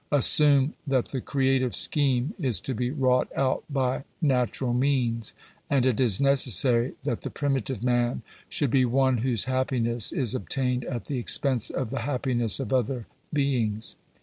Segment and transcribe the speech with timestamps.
[0.11, 5.35] Assume that the creative scheme is to be wrought out by natural means,
[5.69, 10.85] and it is necessary that the primitive man should be one whose happiness is obtained
[10.85, 13.95] at the expense of the happiness of other beings.